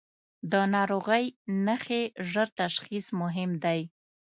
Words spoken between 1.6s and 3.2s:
نښې ژر تشخیص